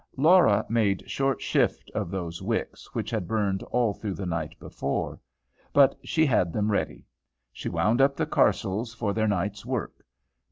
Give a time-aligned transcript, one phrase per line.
[0.17, 5.19] Laura made short shift of those wicks which had burned all through the night before.
[5.73, 7.05] But she had them ready.
[7.53, 10.03] She wound up the carcels for their night's work.